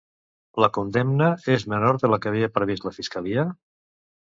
La 0.63 0.69
condemna 0.77 1.27
és 1.57 1.67
menor 1.75 2.01
de 2.05 2.11
la 2.15 2.21
que 2.25 2.33
havia 2.33 2.51
previst 2.59 2.91
la 2.91 2.97
fiscalia? 2.99 3.47